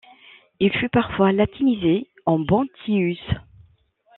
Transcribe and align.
Il 0.59 0.71
fut 0.73 0.89
parfois 0.89 1.31
latinisé 1.31 2.07
en 2.25 2.39
Bontius. 2.39 3.19